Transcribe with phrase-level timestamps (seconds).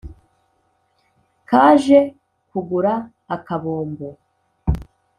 [1.49, 1.99] kaje
[2.49, 2.93] kugura
[3.35, 4.09] akabombo;